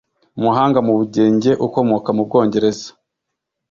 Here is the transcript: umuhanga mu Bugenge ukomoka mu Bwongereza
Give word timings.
umuhanga 0.37 0.79
mu 0.87 0.93
Bugenge 0.99 1.51
ukomoka 1.65 2.09
mu 2.15 2.21
Bwongereza 2.27 2.89